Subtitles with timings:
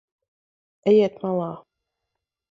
[0.91, 1.51] Ejiet malā.